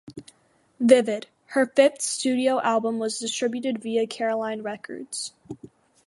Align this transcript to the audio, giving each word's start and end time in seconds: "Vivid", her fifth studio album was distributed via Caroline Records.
"Vivid", 0.79 1.27
her 1.49 1.67
fifth 1.67 2.01
studio 2.01 2.59
album 2.59 2.97
was 2.97 3.19
distributed 3.19 3.83
via 3.83 4.07
Caroline 4.07 4.63
Records. 4.63 5.31